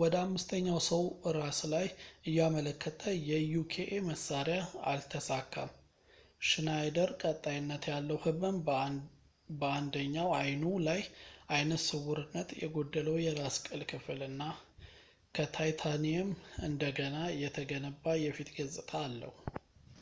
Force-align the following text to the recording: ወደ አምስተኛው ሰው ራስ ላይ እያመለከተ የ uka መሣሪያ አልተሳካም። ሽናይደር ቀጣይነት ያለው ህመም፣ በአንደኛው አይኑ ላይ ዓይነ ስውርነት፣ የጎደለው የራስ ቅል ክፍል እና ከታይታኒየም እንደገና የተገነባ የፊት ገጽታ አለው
ወደ 0.00 0.14
አምስተኛው 0.26 0.78
ሰው 0.90 1.02
ራስ 1.36 1.58
ላይ 1.72 1.86
እያመለከተ 2.28 3.02
የ 3.30 3.40
uka 3.62 3.96
መሣሪያ 4.06 4.60
አልተሳካም። 4.92 5.68
ሽናይደር 6.50 7.10
ቀጣይነት 7.22 7.82
ያለው 7.92 8.18
ህመም፣ 8.26 8.56
በአንደኛው 9.60 10.30
አይኑ 10.40 10.62
ላይ 10.88 11.02
ዓይነ 11.56 11.70
ስውርነት፣ 11.88 12.48
የጎደለው 12.64 13.18
የራስ 13.26 13.58
ቅል 13.68 13.82
ክፍል 13.92 14.22
እና 14.30 14.40
ከታይታኒየም 15.38 16.32
እንደገና 16.70 17.18
የተገነባ 17.44 18.06
የፊት 18.26 18.50
ገጽታ 18.60 18.90
አለው 19.08 19.34